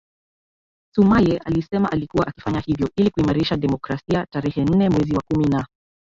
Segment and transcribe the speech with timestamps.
[0.95, 5.67] Sumaye alisema alikuwa akifanya hivyo ili kuimarisha demokrasiaTarehe nne mwezi wa kumi na